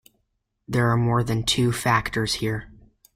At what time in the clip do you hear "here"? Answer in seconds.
2.33-2.71